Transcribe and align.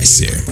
guys 0.00 0.18
here. 0.18 0.49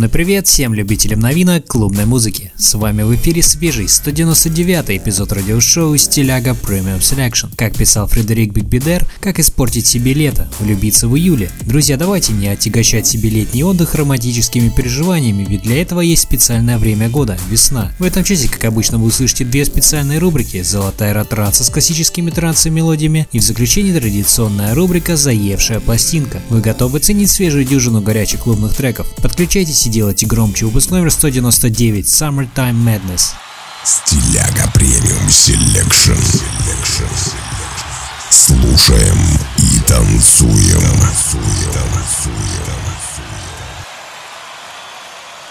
Огромный 0.00 0.08
привет 0.08 0.46
всем 0.46 0.72
любителям 0.72 1.20
новинок 1.20 1.66
клубной 1.66 2.06
музыки. 2.06 2.52
С 2.56 2.72
вами 2.74 3.02
в 3.02 3.14
эфире 3.16 3.42
свежий 3.42 3.86
199 3.86 4.98
эпизод 4.98 5.30
радиошоу 5.30 5.94
Стиляга 5.98 6.52
Premium 6.52 7.00
Selection. 7.00 7.50
Как 7.54 7.76
писал 7.76 8.06
Фредерик 8.06 8.54
Бигбидер, 8.54 9.06
как 9.20 9.38
испортить 9.38 9.86
себе 9.86 10.14
лето, 10.14 10.50
влюбиться 10.58 11.06
в 11.06 11.16
июле. 11.16 11.50
Друзья, 11.66 11.98
давайте 11.98 12.32
не 12.32 12.48
отягощать 12.48 13.06
себе 13.06 13.28
летний 13.28 13.62
отдых 13.62 13.94
романтическими 13.94 14.70
переживаниями, 14.74 15.44
ведь 15.46 15.62
для 15.64 15.82
этого 15.82 16.00
есть 16.00 16.22
специальное 16.22 16.78
время 16.78 17.10
года– 17.10 17.38
весна. 17.50 17.92
В 17.98 18.04
этом 18.04 18.24
часе, 18.24 18.48
как 18.48 18.64
обычно, 18.64 18.96
вы 18.96 19.08
услышите 19.08 19.44
две 19.44 19.66
специальные 19.66 20.18
рубрики– 20.18 20.62
«Золотая 20.62 21.12
ретранса» 21.12 21.64
с 21.64 21.68
классическими 21.68 22.30
трансы 22.30 22.70
мелодиями 22.70 23.28
и 23.32 23.38
в 23.38 23.42
заключении 23.42 23.92
традиционная 23.92 24.74
рубрика 24.74 25.16
«Заевшая 25.16 25.80
пластинка». 25.80 26.40
Вы 26.48 26.62
готовы 26.62 27.00
ценить 27.00 27.30
свежую 27.30 27.66
дюжину 27.66 28.00
горячих 28.00 28.40
клубных 28.40 28.74
треков? 28.74 29.06
Подключайтесь 29.16 29.89
делайте 29.90 30.26
громче. 30.26 30.66
Выпуск 30.66 30.90
номер 30.90 31.10
199 31.10 32.06
Summertime 32.06 32.74
Madness. 32.84 33.32
Стиляга 33.84 34.70
Premium 34.72 35.28
Selection. 35.28 36.12
Слушаем 38.30 39.18
и 39.58 39.80
танцуем. 39.80 40.80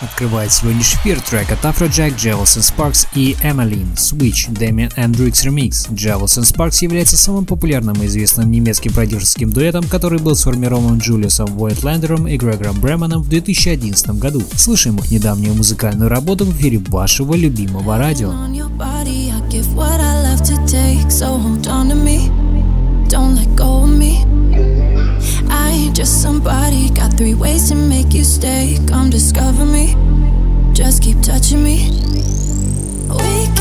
Открывает 0.01 0.49
сегодняшний 0.49 0.97
эфир 1.01 1.19
трек 1.19 1.51
от 1.51 1.65
Afrojack, 1.65 2.15
Jewelz 2.15 2.57
and 2.57 2.63
Sparks 2.63 3.05
и 3.15 3.35
Emmalyn 3.43 3.95
Switch 3.95 4.49
Damien 4.49 4.95
Hendrix 4.95 5.45
Remix. 5.45 5.89
Jewelz 5.91 6.39
and 6.39 6.45
Sparks 6.45 6.81
является 6.81 7.17
самым 7.17 7.45
популярным 7.45 8.01
и 8.01 8.05
известным 8.05 8.49
немецким 8.49 8.93
продюсерским 8.93 9.51
дуэтом, 9.51 9.83
который 9.89 10.19
был 10.19 10.37
сформирован 10.37 10.99
Джулиусом 10.99 11.47
Войтлендером 11.47 12.29
и 12.29 12.37
Грегором 12.37 12.79
Бреманом 12.79 13.23
в 13.23 13.27
2011 13.27 14.11
году. 14.11 14.41
Слушаем 14.55 14.97
их 14.99 15.11
недавнюю 15.11 15.53
музыкальную 15.53 16.09
работу 16.09 16.45
в 16.45 16.57
эфире 16.57 16.79
вашего 16.79 17.33
любимого 17.33 17.97
радио. 17.97 18.31
Three 27.19 27.33
ways 27.33 27.67
to 27.67 27.75
make 27.75 28.13
you 28.13 28.23
stay. 28.23 28.79
Come 28.87 29.09
discover 29.09 29.65
me. 29.65 29.93
Just 30.71 31.03
keep 31.03 31.19
touching 31.21 31.61
me. 31.61 31.89
We 33.09 33.58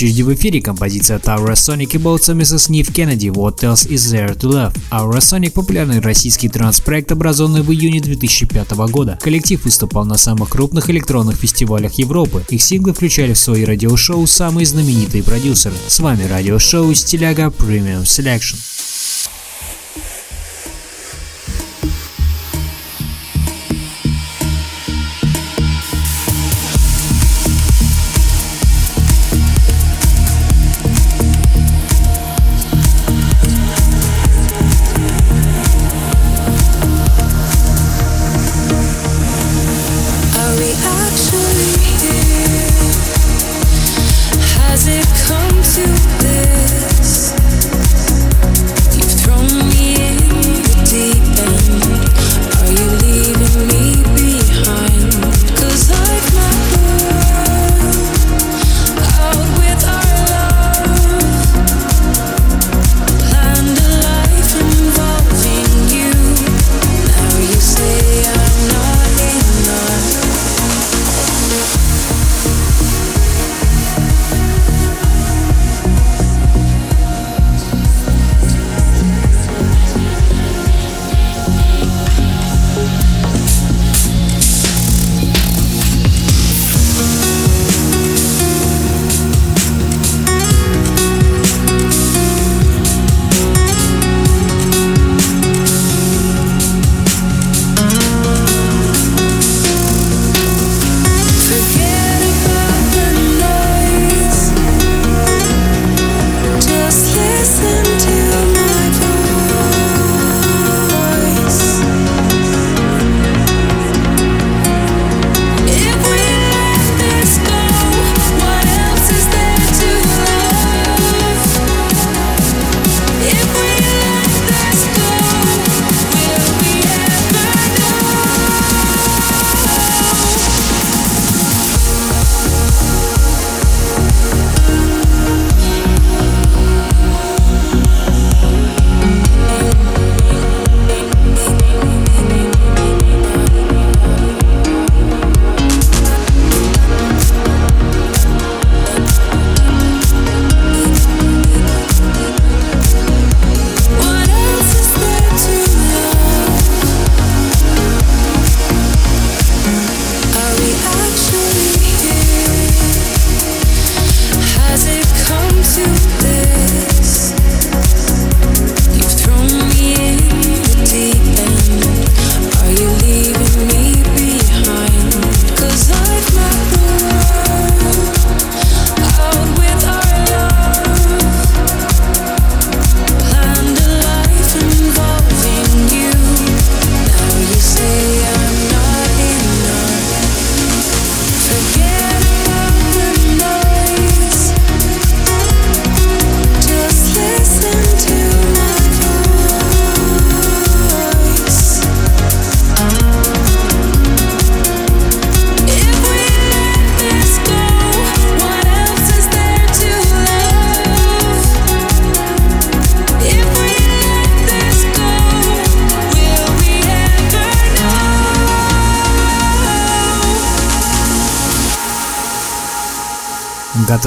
очереди 0.00 0.22
в 0.22 0.32
эфире 0.32 0.62
композиция 0.62 1.18
Tower 1.18 1.52
Sonic 1.52 1.94
и 1.94 1.98
Boat 1.98 2.22
совместно 2.22 2.58
с 2.58 2.68
Кеннеди 2.68 3.26
What 3.26 3.58
Else 3.58 3.86
Is 3.86 4.10
There 4.10 4.34
To 4.34 4.50
Love. 4.50 4.74
Aura 4.90 5.18
Sonic– 5.18 5.50
популярный 5.52 6.00
российский 6.00 6.48
транс-проект, 6.48 7.12
образованный 7.12 7.60
в 7.60 7.70
июне 7.70 8.00
2005 8.00 8.70
года. 8.90 9.18
Коллектив 9.20 9.62
выступал 9.62 10.06
на 10.06 10.16
самых 10.16 10.48
крупных 10.48 10.88
электронных 10.88 11.36
фестивалях 11.36 11.92
Европы. 11.98 12.42
Их 12.48 12.62
синглы 12.62 12.94
включали 12.94 13.34
в 13.34 13.38
свои 13.38 13.66
радиошоу 13.66 14.26
самые 14.26 14.64
знаменитые 14.64 15.22
продюсеры. 15.22 15.74
С 15.86 16.00
вами 16.00 16.24
радиошоу 16.24 16.94
Стиляга 16.94 17.48
Premium 17.48 18.04
Selection. 18.04 18.69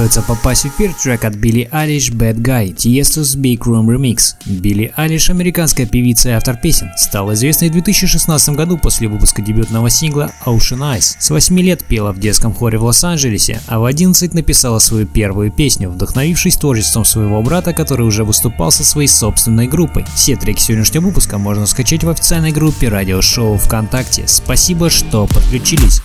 Готовится 0.04 0.34
попасть 0.34 0.64
в 0.64 0.66
эфир 0.66 0.92
трек 0.92 1.24
от 1.24 1.34
Билли 1.36 1.66
Алиш 1.72 2.10
Bad 2.10 2.34
Guy 2.34 2.74
Tiesto's 2.74 3.38
Big 3.38 3.60
Room 3.60 3.86
Remix. 3.86 4.34
Билли 4.44 4.92
Алиш, 4.96 5.30
американская 5.30 5.86
певица 5.86 6.28
и 6.28 6.32
автор 6.32 6.58
песен, 6.58 6.90
стала 6.98 7.32
известной 7.32 7.70
в 7.70 7.72
2016 7.72 8.50
году 8.50 8.76
после 8.76 9.08
выпуска 9.08 9.40
дебютного 9.40 9.88
сингла 9.88 10.30
Ocean 10.44 10.80
Eyes. 10.80 11.16
С 11.18 11.30
8 11.30 11.58
лет 11.58 11.84
пела 11.86 12.12
в 12.12 12.20
детском 12.20 12.52
хоре 12.52 12.76
в 12.76 12.84
Лос-Анджелесе, 12.84 13.62
а 13.66 13.78
в 13.78 13.86
11 13.86 14.34
написала 14.34 14.78
свою 14.78 15.06
первую 15.06 15.50
песню, 15.50 15.88
вдохновившись 15.88 16.58
творчеством 16.58 17.06
своего 17.06 17.40
брата, 17.40 17.72
который 17.72 18.06
уже 18.06 18.24
выступал 18.24 18.70
со 18.72 18.84
своей 18.84 19.08
собственной 19.08 19.68
группой. 19.68 20.04
Все 20.14 20.36
треки 20.36 20.60
сегодняшнего 20.60 21.06
выпуска 21.06 21.38
можно 21.38 21.64
скачать 21.64 22.04
в 22.04 22.10
официальной 22.10 22.52
группе 22.52 22.90
радиошоу 22.90 23.56
ВКонтакте. 23.56 24.24
Спасибо, 24.26 24.90
что 24.90 25.26
подключились. 25.26 26.02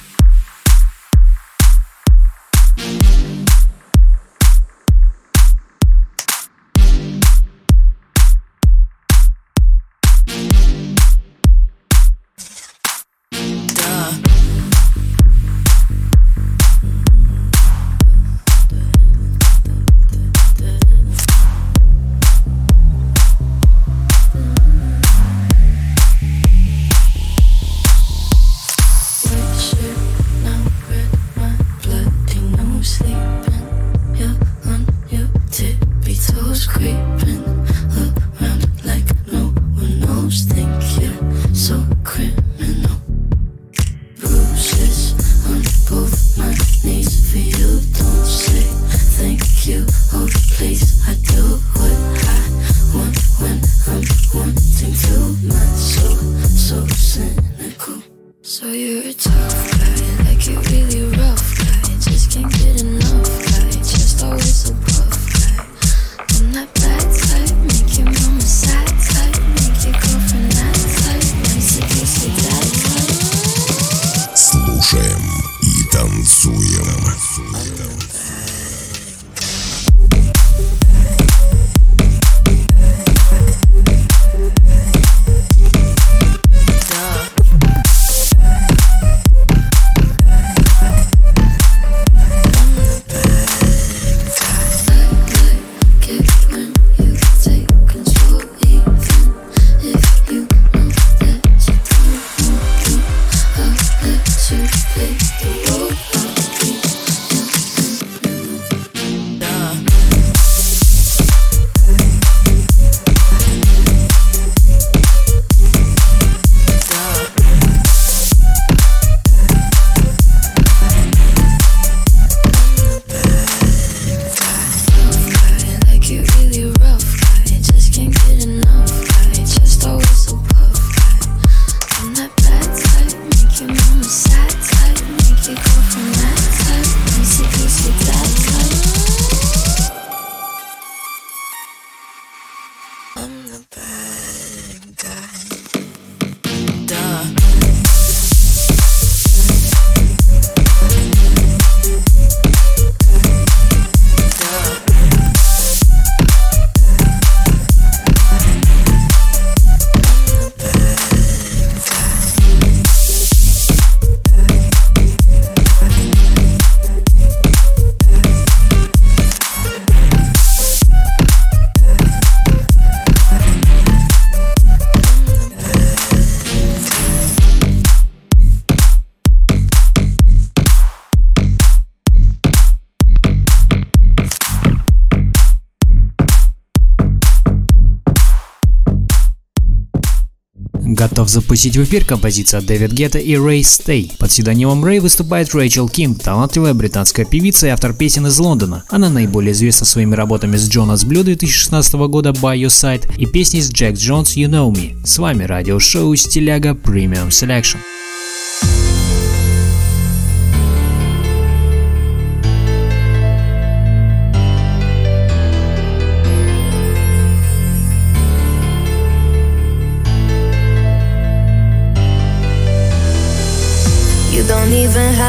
Запустить 191.29 191.77
в 191.77 191.83
эфир 191.83 192.05
композиция 192.05 192.62
Дэвид 192.62 192.91
Гетта 192.91 193.19
и 193.19 193.36
Рэй 193.36 193.63
Стей. 193.63 194.12
Под 194.19 194.29
псевдонимом 194.29 194.83
Рэй 194.83 195.00
выступает 195.00 195.53
Рэйчел 195.53 195.88
Кинг, 195.88 196.21
талантливая 196.21 196.74
британская 196.74 197.25
певица 197.25 197.67
и 197.67 197.69
автор 197.69 197.93
песен 197.93 198.27
из 198.27 198.38
Лондона. 198.39 198.83
Она 198.89 199.09
наиболее 199.09 199.53
известна 199.53 199.86
своими 199.86 200.15
работами 200.15 200.57
с 200.57 200.69
Jonas 200.69 201.05
Blue 201.05 201.24
2016 201.24 201.93
года 201.93 202.29
By 202.29 202.57
Your 202.57 202.67
Side 202.67 203.15
и 203.17 203.25
песней 203.25 203.62
с 203.62 203.71
Джек 203.71 203.95
Джонс 203.95 204.36
You 204.36 204.50
Know 204.50 204.71
Me. 204.71 204.95
С 205.05 205.17
вами 205.19 205.43
радиошоу 205.43 206.15
Стиляга 206.15 206.71
Premium 206.71 207.29
Selection. 207.29 207.77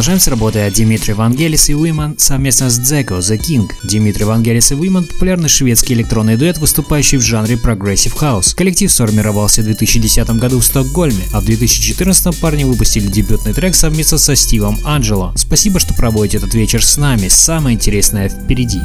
Продолжаем 0.00 0.20
с 0.20 0.28
работой 0.28 0.66
от 0.66 0.72
Дмитрия 0.72 1.12
Вангелис 1.12 1.68
и 1.68 1.74
Уиман 1.74 2.16
совместно 2.16 2.70
с 2.70 2.78
Дзеко 2.78 3.16
The 3.16 3.36
King. 3.36 3.70
Дмитрий 3.82 4.24
Вангелис 4.24 4.72
и 4.72 4.74
Уиман– 4.74 5.04
популярный 5.12 5.50
шведский 5.50 5.92
электронный 5.92 6.38
дуэт, 6.38 6.56
выступающий 6.56 7.18
в 7.18 7.20
жанре 7.20 7.56
Progressive 7.56 8.14
House. 8.14 8.56
Коллектив 8.56 8.90
сформировался 8.90 9.60
в 9.60 9.64
2010 9.64 10.26
году 10.38 10.60
в 10.60 10.64
Стокгольме, 10.64 11.24
а 11.34 11.40
в 11.42 11.44
2014 11.44 12.40
парни 12.40 12.64
выпустили 12.64 13.08
дебютный 13.08 13.52
трек 13.52 13.74
совместно 13.74 14.16
со 14.16 14.34
Стивом 14.34 14.78
Анджело. 14.86 15.34
Спасибо, 15.36 15.78
что 15.78 15.92
проводите 15.92 16.38
этот 16.38 16.54
вечер 16.54 16.82
с 16.82 16.96
нами, 16.96 17.28
самое 17.28 17.76
интересное 17.76 18.30
впереди. 18.30 18.80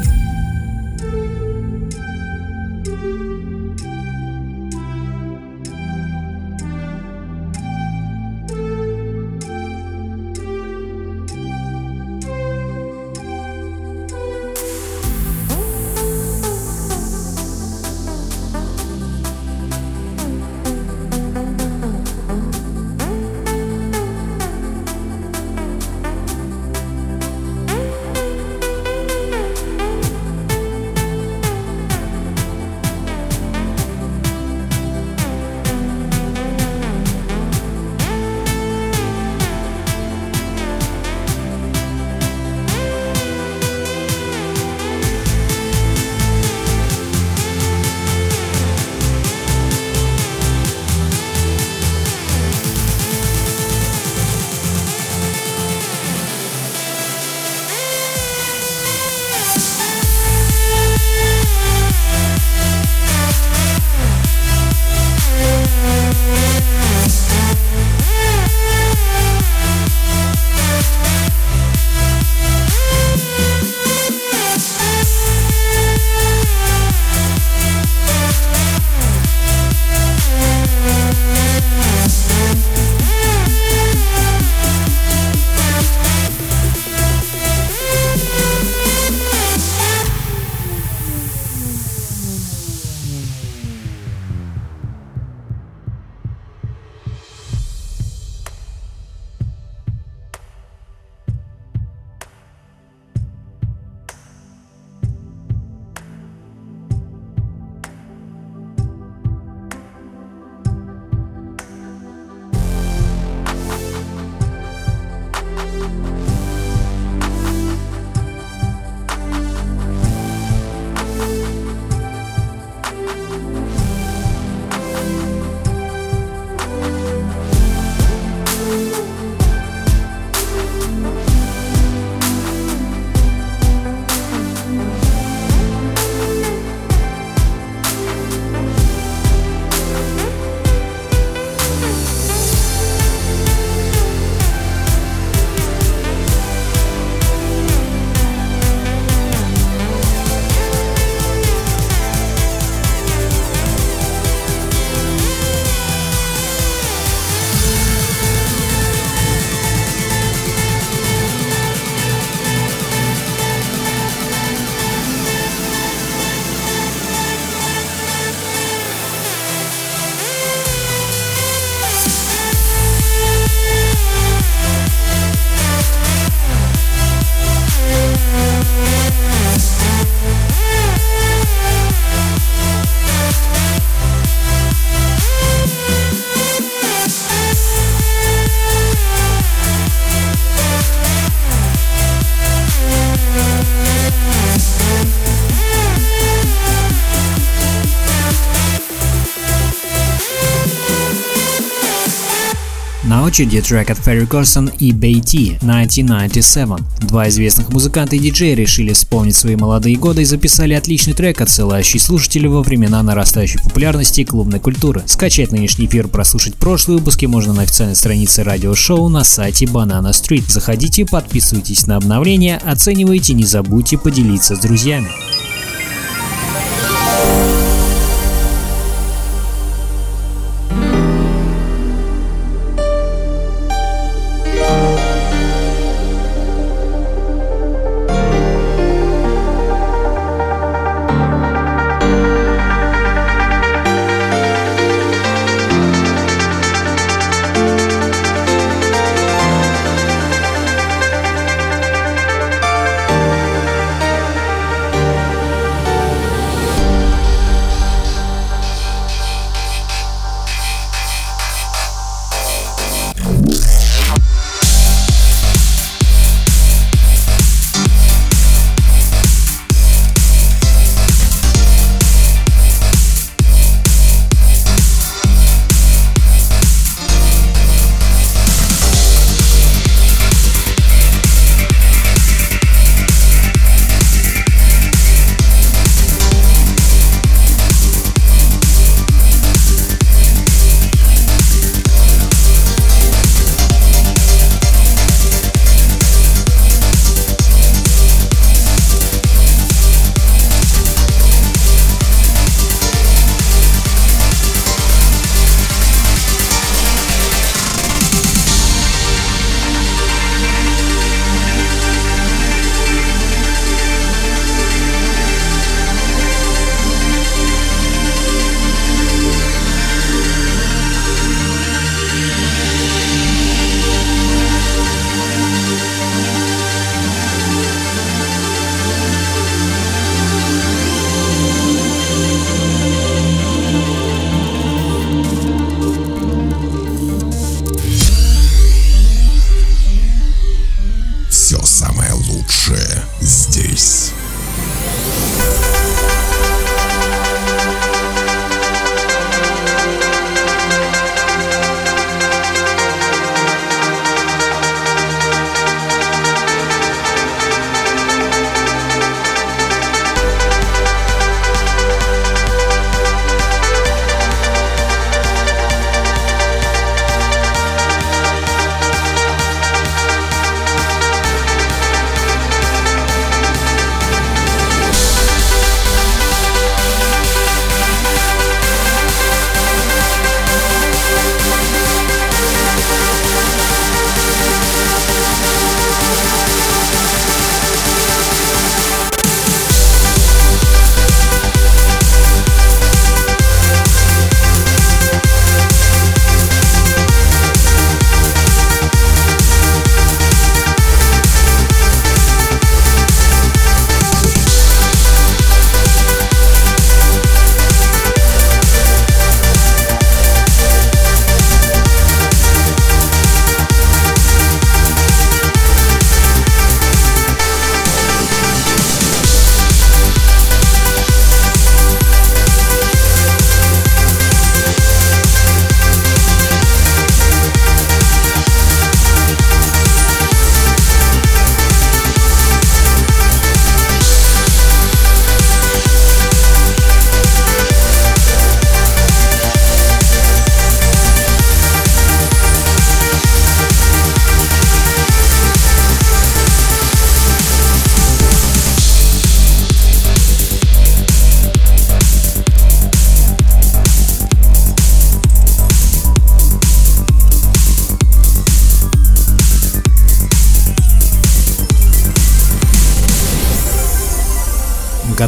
Очереди 203.36 203.60
трек 203.60 203.90
от 203.90 203.98
Ferry 203.98 204.26
Corson 204.26 204.72
и 204.78 204.92
Beatty 204.92 205.58
1997. 205.58 206.74
Два 207.02 207.28
известных 207.28 207.68
музыканта 207.68 208.16
и 208.16 208.18
диджея 208.18 208.56
решили 208.56 208.94
вспомнить 208.94 209.36
свои 209.36 209.56
молодые 209.56 209.96
годы 209.96 210.22
и 210.22 210.24
записали 210.24 210.72
отличный 210.72 211.12
трек, 211.12 211.42
отсылающий 211.42 212.00
слушателей 212.00 212.48
во 212.48 212.62
времена 212.62 213.02
нарастающей 213.02 213.60
популярности 213.62 214.24
клубной 214.24 214.58
культуры. 214.58 215.02
Скачать 215.04 215.52
нынешний 215.52 215.84
эфир, 215.84 216.08
прослушать 216.08 216.54
прошлые 216.54 216.96
выпуски 216.98 217.26
можно 217.26 217.52
на 217.52 217.62
официальной 217.62 217.96
странице 217.96 218.42
радиошоу 218.42 219.10
на 219.10 219.22
сайте 219.22 219.66
Banana 219.66 220.12
Street. 220.12 220.44
Заходите, 220.48 221.04
подписывайтесь 221.04 221.86
на 221.86 221.96
обновления, 221.96 222.56
оценивайте, 222.56 223.34
не 223.34 223.44
забудьте 223.44 223.98
поделиться 223.98 224.56
с 224.56 224.60
друзьями. 224.60 225.10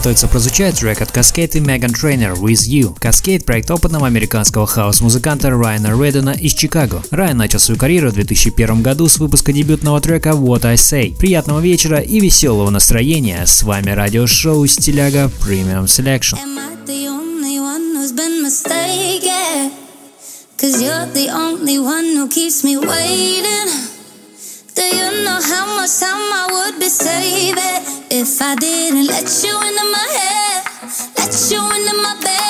Готовится 0.09 0.29
прозвучать 0.29 0.81
трек 0.81 1.03
от 1.03 1.11
Kaskade 1.11 1.59
и 1.59 1.61
Meghan 1.61 1.92
Trainor 1.92 2.35
With 2.35 2.66
You. 2.66 2.99
Cascade– 2.99 3.44
проект 3.44 3.71
опытного 3.71 4.07
американского 4.07 4.66
хаус-музыканта 4.66 5.51
Райана 5.51 5.88
Раддона 5.88 6.31
из 6.31 6.55
Чикаго. 6.55 7.03
Райан 7.11 7.37
начал 7.37 7.59
свою 7.59 7.79
карьеру 7.79 8.09
в 8.09 8.14
2001 8.14 8.81
году 8.81 9.07
с 9.07 9.18
выпуска 9.18 9.53
дебютного 9.53 10.01
трека 10.01 10.31
What 10.31 10.64
I 10.64 10.77
Say. 10.77 11.14
Приятного 11.14 11.61
вечера 11.61 11.99
и 11.99 12.21
веселого 12.21 12.71
настроения. 12.71 13.44
С 13.44 13.62
вами 13.62 13.90
радиошоу 13.90 14.66
Стиляга 14.66 15.31
Premium 15.47 15.85
Selection. 15.85 16.38
Cause 20.57 20.83
you're 20.83 21.07
the 21.12 21.29
only 21.31 21.79
one 21.79 22.16
who 22.16 22.29
keeps 22.29 22.64
me 22.64 22.79
waiting. 22.79 23.97
Do 24.79 24.85
you 24.85 25.25
know 25.25 25.41
how 25.43 25.67
much 25.75 25.99
time 25.99 26.14
I 26.41 26.47
would 26.53 26.79
be 26.79 26.88
saving 26.88 27.83
if 28.12 28.41
I 28.41 28.55
didn't 28.55 29.09
let 29.09 29.27
you 29.43 29.55
into 29.69 29.85
my 29.91 30.07
head, 30.19 30.62
let 31.19 31.35
you 31.51 31.59
into 31.75 31.97
my 32.01 32.14
bed? 32.23 32.47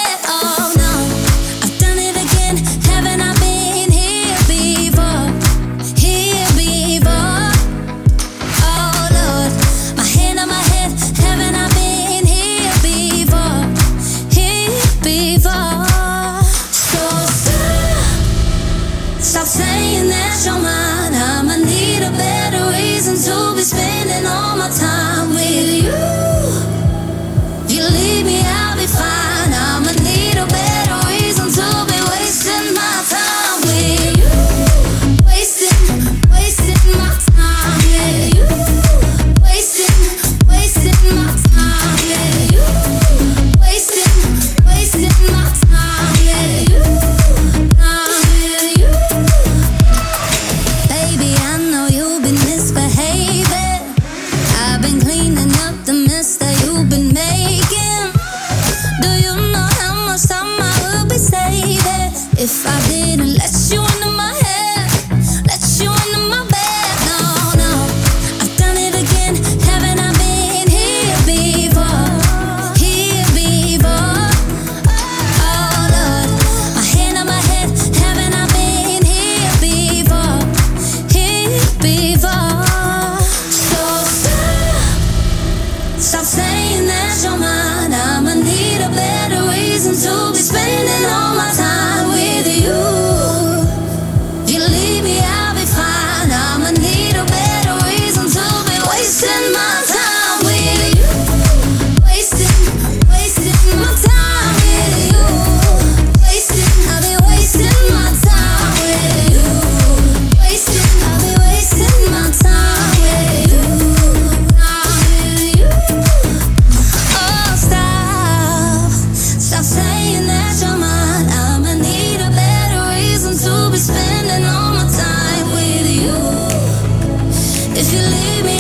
If 127.81 127.93
you 127.93 128.01
leave 128.01 128.45
me, 128.45 128.58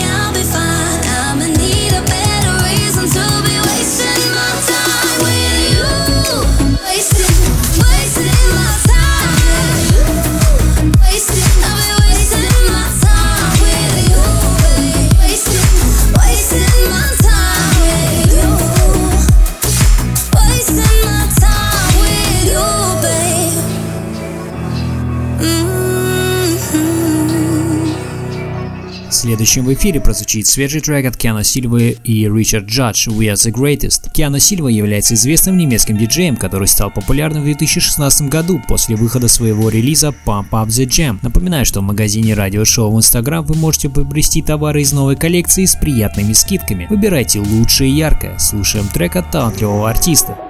Следующим 29.59 29.75
в 29.75 29.81
эфире 29.81 30.01
прозвучит 30.01 30.47
свежий 30.47 30.81
трек 30.81 31.07
от 31.07 31.17
Киана 31.17 31.43
Сильвы 31.43 31.97
и 32.05 32.29
Ричард 32.29 32.67
Джадж 32.67 33.09
«We 33.09 33.27
are 33.27 33.35
the 33.35 33.53
greatest». 33.53 34.13
Киана 34.13 34.39
Сильва 34.39 34.69
является 34.69 35.15
известным 35.15 35.57
немецким 35.57 35.97
диджеем, 35.97 36.37
который 36.37 36.69
стал 36.69 36.91
популярным 36.91 37.43
в 37.43 37.47
2016 37.47 38.29
году 38.29 38.63
после 38.69 38.95
выхода 38.95 39.27
своего 39.27 39.69
релиза 39.69 40.15
Pump 40.25 40.51
Up 40.53 40.69
the 40.69 40.87
Jam. 40.87 41.19
Напоминаю, 41.23 41.65
что 41.65 41.81
в 41.81 41.85
магазине 41.85 42.35
радиошоу 42.35 42.93
в 42.93 42.99
Instagram 42.99 43.47
вы 43.47 43.57
можете 43.57 43.89
приобрести 43.89 44.43
товары 44.43 44.83
из 44.83 44.93
новой 44.93 45.17
коллекции 45.17 45.65
с 45.65 45.75
приятными 45.75 46.35
скидками. 46.35 46.87
Выбирайте 46.89 47.41
лучшее 47.41 47.91
и 47.91 47.95
яркое. 47.95 48.39
Слушаем 48.39 48.87
трек 48.87 49.17
от 49.17 49.31
талантливого 49.33 49.91
артиста. 49.91 50.48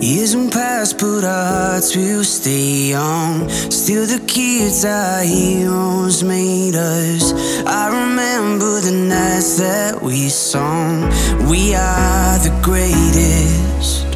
Years 0.00 0.34
will 0.34 0.50
pass, 0.50 0.92
but 0.92 1.24
our 1.24 1.46
hearts 1.52 1.94
will 1.94 2.24
stay 2.24 2.90
young. 2.90 3.48
Still, 3.70 4.06
the 4.06 4.22
kids, 4.26 4.84
our 4.84 5.22
heroes 5.22 6.22
made 6.22 6.74
us. 6.74 7.32
I 7.66 7.88
remember 7.88 8.80
the 8.80 8.92
nights 8.92 9.58
that 9.58 10.00
we 10.00 10.28
sung. 10.30 11.02
We 11.50 11.74
are 11.74 12.38
the 12.38 12.58
greatest. 12.62 14.06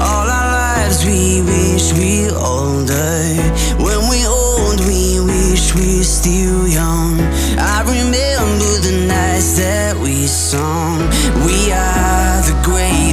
All 0.00 0.26
our 0.38 0.50
lives, 0.60 1.04
we 1.04 1.42
wish 1.42 1.92
we 1.94 2.28
older. 2.30 3.14
When 3.78 4.00
we 4.10 4.26
old, 4.26 4.80
we 4.90 5.20
wish 5.22 5.74
we 5.74 6.02
still 6.02 6.66
young. 6.66 7.20
I 7.56 7.82
remember 7.86 8.72
the 8.82 9.06
nights 9.06 9.56
that 9.58 9.96
we 9.96 10.26
sung. 10.26 10.98
We 11.46 11.70
are 11.70 12.42
the 12.42 12.60
greatest. 12.64 13.03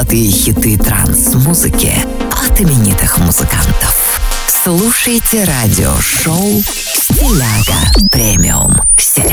Золотые 0.00 0.30
хиты 0.30 0.78
транс-музыки 0.78 1.92
от 2.32 2.58
именитых 2.58 3.18
музыкантов. 3.18 4.18
Слушайте 4.46 5.44
радиошоу 5.44 6.62
«Стиляга 6.62 8.08
Premium 8.10 8.80
Selection». 8.96 9.29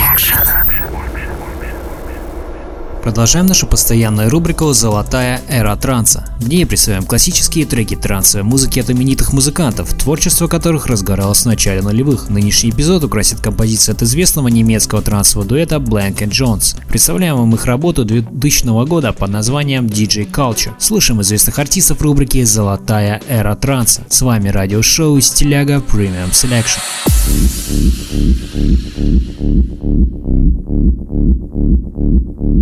Продолжаем 3.07 3.45
нашу 3.45 3.67
постоянную 3.67 4.29
рубрику 4.29 4.73
«Золотая 4.73 5.39
эра 5.47 5.77
транса». 5.77 6.25
В 6.41 6.49
ней 6.49 6.65
представляем 6.65 7.05
классические 7.05 7.65
треки 7.65 7.95
трансовой 7.95 8.43
музыки 8.43 8.81
от 8.81 8.89
именитых 8.89 9.31
музыкантов, 9.31 9.93
творчество 9.93 10.47
которых 10.49 10.87
разгоралось 10.87 11.43
в 11.43 11.45
начале 11.45 11.81
нулевых. 11.81 12.27
Нынешний 12.29 12.71
эпизод 12.71 13.05
украсит 13.05 13.39
композиция 13.39 13.95
от 13.95 14.01
известного 14.01 14.49
немецкого 14.49 15.01
трансового 15.01 15.47
дуэта 15.47 15.77
Blank 15.77 16.17
Jones. 16.27 16.75
Представляем 16.89 17.37
вам 17.37 17.55
их 17.55 17.63
работу 17.63 18.03
2000 18.03 18.85
года 18.85 19.13
под 19.13 19.29
названием 19.29 19.85
DJ 19.85 20.29
Culture. 20.29 20.73
Слушаем 20.77 21.21
известных 21.21 21.57
артистов 21.59 22.01
рубрики 22.01 22.43
«Золотая 22.43 23.21
эра 23.29 23.55
транса». 23.55 24.01
С 24.09 24.21
вами 24.21 24.49
радиошоу 24.49 25.21
«Стиляга 25.21 25.77
Premium 25.77 26.31
Selection». 26.33 26.81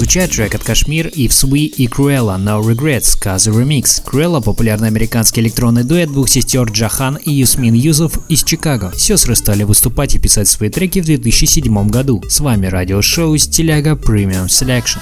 прозвучат 0.00 0.30
трек 0.30 0.54
от 0.54 0.64
Кашмир, 0.64 1.08
If 1.08 1.44
We 1.44 1.66
и 1.66 1.86
Cruella 1.86 2.38
No 2.38 2.62
Regrets, 2.62 3.18
Каза 3.20 3.50
Remix. 3.50 4.02
Cruella– 4.02 4.42
популярный 4.44 4.88
американский 4.88 5.42
электронный 5.42 5.84
дуэт 5.84 6.10
двух 6.10 6.30
сестер 6.30 6.70
Джахан 6.70 7.16
и 7.16 7.30
Юсмин 7.30 7.74
Юзов 7.74 8.14
из 8.30 8.42
Чикаго. 8.42 8.94
Сестры 8.96 9.36
стали 9.36 9.62
выступать 9.62 10.14
и 10.14 10.18
писать 10.18 10.48
свои 10.48 10.70
треки 10.70 11.00
в 11.00 11.04
2007 11.04 11.90
году. 11.90 12.22
С 12.30 12.40
вами 12.40 12.66
радиошоу 12.66 13.36
«Стиляга 13.36 13.92
Premium 13.92 14.46
Selection». 14.46 15.00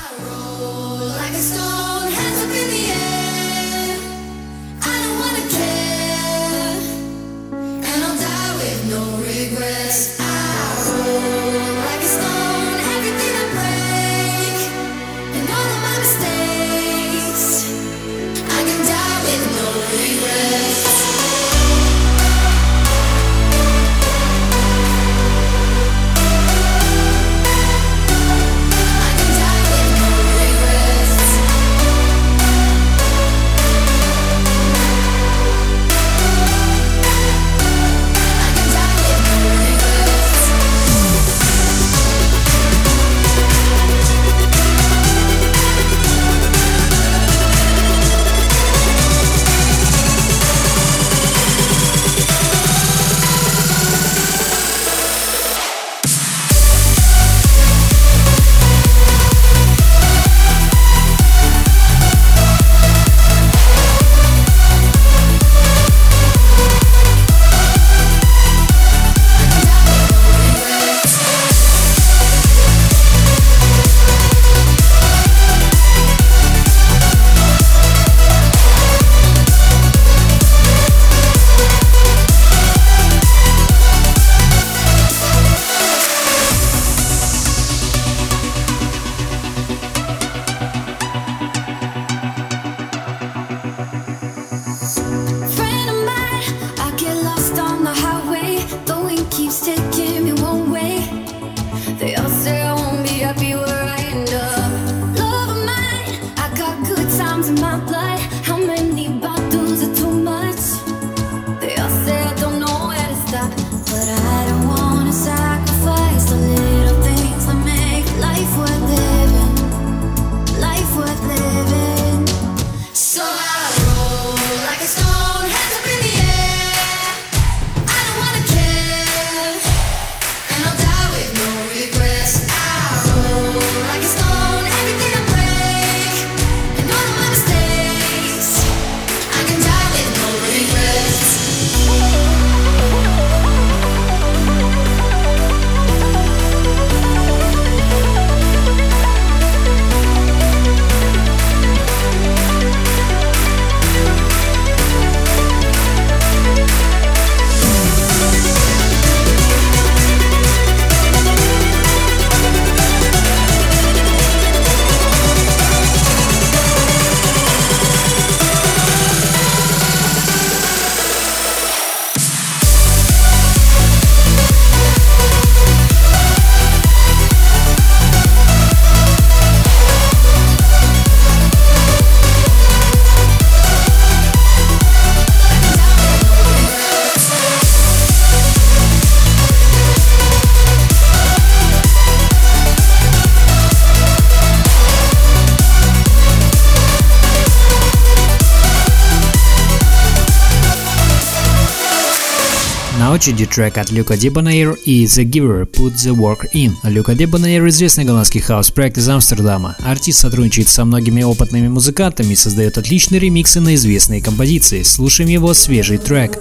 очереди 203.18 203.46
трек 203.46 203.78
от 203.78 203.90
Люка 203.90 204.16
Дебонейр 204.16 204.78
и 204.84 205.02
The 205.02 205.28
Giver 205.28 205.68
Put 205.68 205.94
The 205.96 206.14
Work 206.14 206.52
In. 206.54 206.70
Люка 206.84 207.16
Дебонейр– 207.16 207.66
известный 207.68 208.04
голландский 208.04 208.40
хаос-проект 208.40 208.96
из 208.96 209.08
Амстердама. 209.08 209.74
Артист 209.80 210.20
сотрудничает 210.20 210.68
со 210.68 210.84
многими 210.84 211.24
опытными 211.24 211.66
музыкантами 211.66 212.34
и 212.34 212.36
создает 212.36 212.78
отличные 212.78 213.18
ремиксы 213.18 213.58
на 213.58 213.74
известные 213.74 214.22
композиции. 214.22 214.84
Слушаем 214.84 215.30
его 215.30 215.52
свежий 215.52 215.98
трек. 215.98 216.38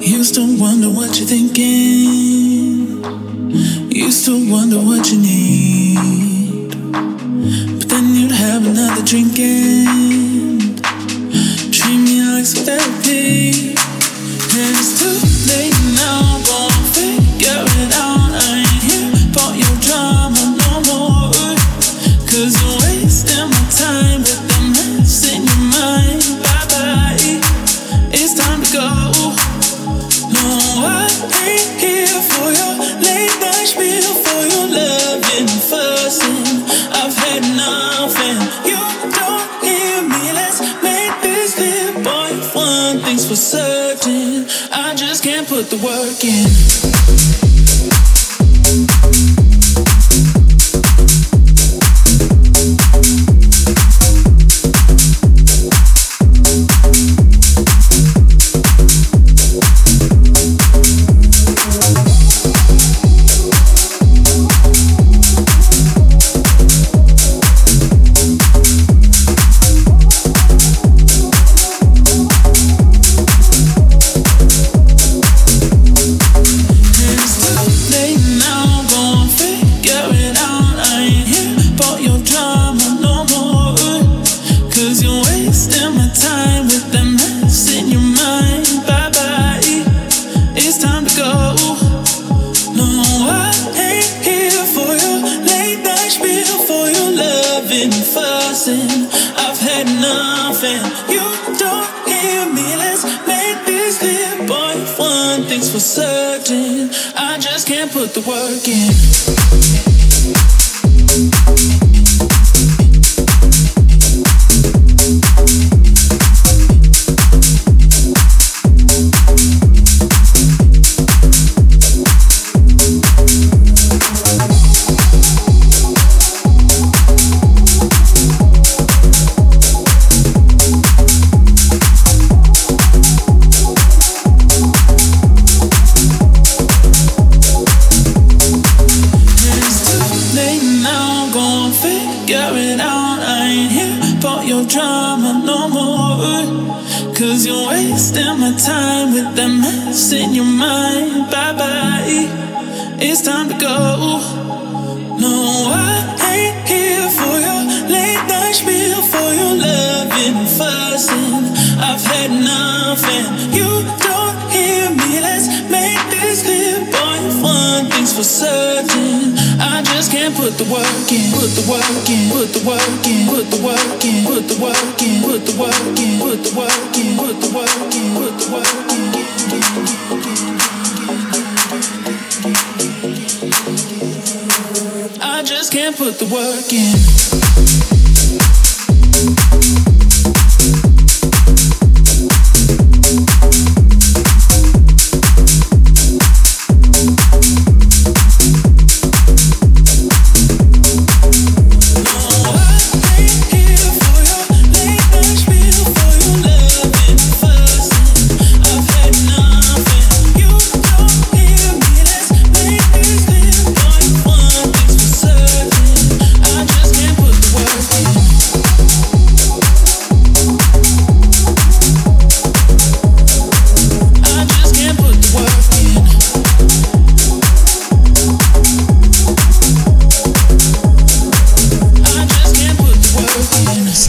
Used 0.00 0.38
like 12.40 12.46
some 12.46 12.64
therapy. 12.64 13.74
There's. 14.54 15.29
late 15.56 15.74
now. 15.96 16.39
the 45.70 45.76
work 45.76 46.24
in. 46.24 46.89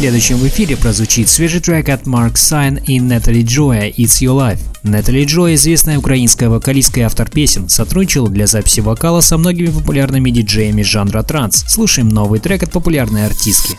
следующем 0.01 0.37
в 0.37 0.47
эфире 0.47 0.75
прозвучит 0.77 1.29
свежий 1.29 1.59
трек 1.59 1.87
от 1.89 2.07
Mark 2.07 2.35
Сайн 2.35 2.77
и 2.87 2.99
Натали 2.99 3.43
Джойя 3.43 3.87
«It's 3.87 4.19
Your 4.23 4.35
Life». 4.35 4.59
Натали 4.81 5.25
Джойя, 5.25 5.53
известная 5.53 5.99
украинская 5.99 6.49
вокалистка 6.49 7.01
и 7.01 7.03
автор 7.03 7.29
песен, 7.29 7.69
сотрудничала 7.69 8.27
для 8.27 8.47
записи 8.47 8.79
вокала 8.79 9.21
со 9.21 9.37
многими 9.37 9.67
популярными 9.67 10.31
диджеями 10.31 10.81
жанра 10.81 11.21
транс. 11.21 11.65
Слушаем 11.67 12.09
новый 12.09 12.39
трек 12.39 12.63
от 12.63 12.71
популярной 12.71 13.27
артистки. 13.27 13.77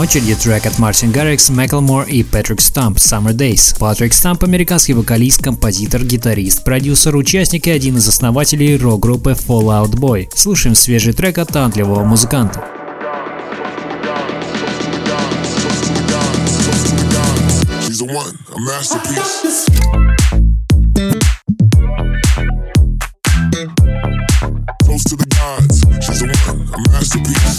На 0.00 0.04
очереди 0.04 0.34
трек 0.34 0.64
от 0.64 0.78
Мартин 0.78 1.12
Гаррикс, 1.12 1.50
Мэклмор 1.50 2.04
и 2.04 2.22
Патрик 2.22 2.62
Стамп 2.62 2.96
«Summer 2.96 3.34
Days». 3.34 3.78
Патрик 3.78 4.14
Стамп– 4.14 4.42
американский 4.44 4.94
вокалист, 4.94 5.42
композитор, 5.42 6.04
гитарист, 6.04 6.64
продюсер, 6.64 7.14
участник 7.16 7.66
и 7.66 7.70
один 7.70 7.98
из 7.98 8.08
основателей 8.08 8.78
рок-группы 8.78 9.32
Fallout 9.32 9.90
Boy. 9.90 10.26
Слушаем 10.34 10.74
свежий 10.74 11.12
трек 11.12 11.36
от 11.36 11.48
талантливого 11.48 12.02
музыканта. 12.04 12.64
She's 24.90 25.04
to 25.04 25.16
the 25.16 25.26
gods. 25.26 25.84
She's 26.00 26.22
a 26.22 26.26
one, 26.26 26.68
a 26.74 26.90
masterpiece. 26.90 27.49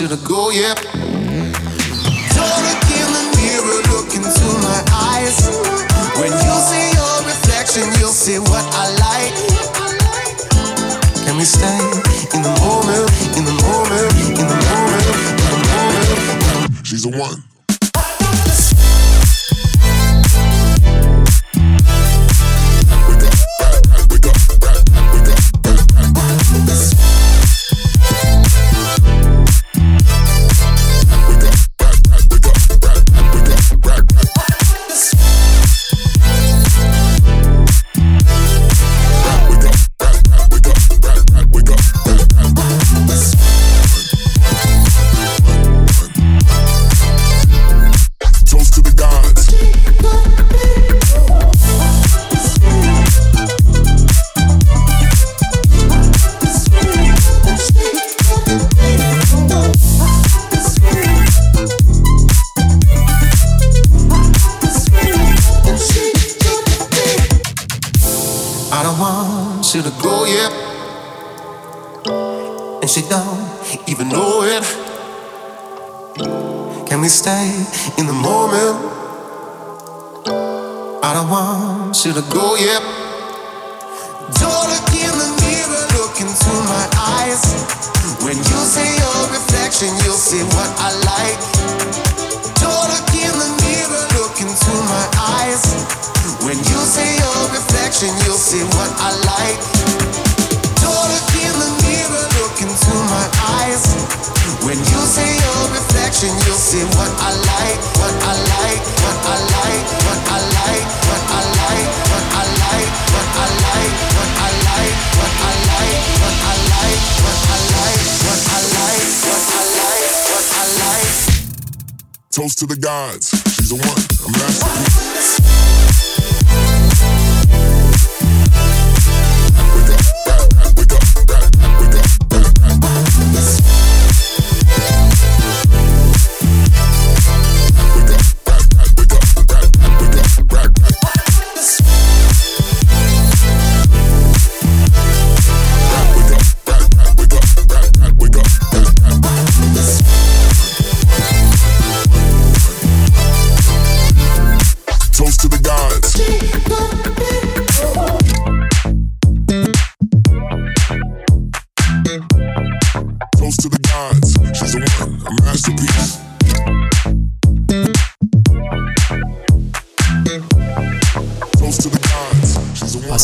You 0.00 0.08
to 0.08 0.16
go 0.26 0.48
yet. 0.50 0.76
Don't 0.76 1.02
look 2.64 2.84
in 2.88 3.08
the 3.12 3.24
mirror, 3.36 3.80
look 3.92 4.08
into 4.16 4.48
my 4.64 4.80
eyes. 4.92 5.36
When 6.16 6.32
you 6.32 6.54
see 6.68 6.86
your 6.96 7.16
reflection, 7.28 7.84
you'll 8.00 8.08
see 8.08 8.38
what 8.38 8.64
I 8.72 8.88
like. 8.96 9.34
Can 11.26 11.36
we 11.36 11.44
stay 11.44 11.78
in 12.32 12.40
the 12.40 12.48
moment, 12.64 13.12
in 13.36 13.44
the 13.44 13.52
moment, 13.60 14.12
in 14.40 14.46
the 14.48 14.56
moment, 14.72 15.04
in 15.36 15.48
the 15.52 15.60
moment? 15.68 16.86
She's 16.86 17.04
a 17.04 17.10
one. 17.10 17.44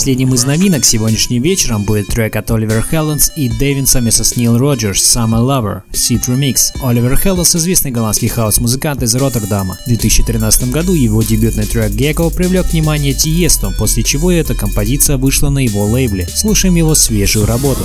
Последним 0.07 0.35
из 0.35 0.45
новинок 0.45 0.85
сегодняшним 0.85 1.43
вечером 1.43 1.83
будет 1.83 2.07
трек 2.07 2.37
от 2.37 2.49
Oliver 2.53 2.81
Heldens 2.81 3.33
и 3.35 3.49
Дэвинса 3.49 4.01
с 4.01 4.37
Nile 4.37 4.57
Rodgers 4.57 5.03
«Summer 5.03 5.41
Lover» 5.41 5.83
Seed 5.93 6.29
Remix. 6.29 6.71
Оливер 6.81 7.19
Хелленс– 7.19 7.57
известный 7.57 7.91
голландский 7.91 8.29
хаус-музыкант 8.29 9.03
из 9.03 9.17
Роттердама. 9.17 9.77
В 9.85 9.89
2013 9.89 10.71
году 10.71 10.95
его 10.95 11.25
дебютный 11.25 11.67
трек 11.67 11.91
«Gecko» 11.91 12.33
привлек 12.33 12.67
внимание 12.67 13.15
Тиесто, 13.15 13.75
после 13.81 14.05
чего 14.05 14.31
эта 14.31 14.55
композиция 14.55 15.17
вышла 15.17 15.51
на 15.51 15.59
его 15.59 15.85
лейбле. 15.87 16.29
Слушаем 16.29 16.77
его 16.77 16.95
свежую 16.95 17.45
работу. 17.45 17.83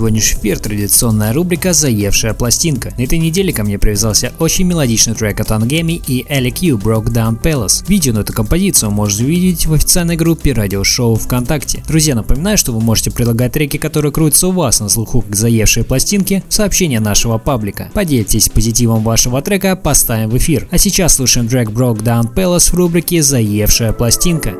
сегодняшний 0.00 0.40
эфир 0.40 0.58
традиционная 0.58 1.34
рубрика 1.34 1.74
«Заевшая 1.74 2.32
пластинка». 2.32 2.90
На 2.96 3.02
этой 3.02 3.18
неделе 3.18 3.52
ко 3.52 3.64
мне 3.64 3.78
привязался 3.78 4.32
очень 4.38 4.64
мелодичный 4.64 5.14
трек 5.14 5.40
от 5.40 5.50
Ангеми 5.50 6.00
и 6.06 6.24
Элли 6.26 6.48
Кью 6.48 6.78
«Broke 6.78 7.08
Down 7.12 7.38
Palace». 7.38 7.84
Видео 7.86 8.14
на 8.14 8.20
эту 8.20 8.32
композицию 8.32 8.92
можете 8.92 9.24
увидеть 9.24 9.66
в 9.66 9.74
официальной 9.74 10.16
группе 10.16 10.54
радиошоу 10.54 11.16
ВКонтакте. 11.16 11.82
Друзья, 11.86 12.14
напоминаю, 12.14 12.56
что 12.56 12.72
вы 12.72 12.80
можете 12.80 13.10
предлагать 13.10 13.52
треки, 13.52 13.76
которые 13.76 14.10
крутятся 14.10 14.48
у 14.48 14.52
вас 14.52 14.80
на 14.80 14.88
слуху 14.88 15.20
к 15.20 15.36
«Заевшей 15.36 15.84
пластинке» 15.84 16.42
в 16.48 16.54
сообщение 16.54 17.00
нашего 17.00 17.36
паблика. 17.36 17.90
Поделитесь 17.92 18.48
позитивом 18.48 19.02
вашего 19.02 19.42
трека, 19.42 19.76
поставим 19.76 20.30
в 20.30 20.36
эфир. 20.38 20.66
А 20.70 20.78
сейчас 20.78 21.16
слушаем 21.16 21.46
трек 21.46 21.68
«Broke 21.68 22.02
Down 22.02 22.32
Palace» 22.34 22.70
в 22.70 22.74
рубрике 22.74 23.22
«Заевшая 23.22 23.92
пластинка». 23.92 24.54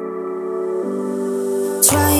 Try 1.81 2.20